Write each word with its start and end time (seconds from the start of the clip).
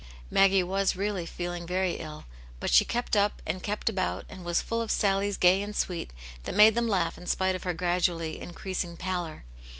Maggie 0.31 0.63
was 0.63 0.95
really 0.95 1.27
feeling 1.27 1.67
very 1.67 1.97
ill. 1.99 2.25
But 2.59 2.71
she 2.71 2.83
kept 2.85 3.11
tip 3.11 3.39
and 3.45 3.61
kept 3.61 3.87
about 3.87 4.25
and 4.29 4.43
was 4.43 4.59
full 4.59 4.81
of 4.81 4.89
sallies 4.89 5.37
gay 5.37 5.61
and 5.61 5.75
sweet, 5.75 6.09
that 6.45 6.55
made 6.55 6.73
them 6.73 6.87
laugh 6.87 7.19
in 7.19 7.27
spite 7.27 7.53
of 7.53 7.65
her 7.65 7.73
gradually 7.75 8.39
increasing 8.41 8.97
pallor. 8.97 9.45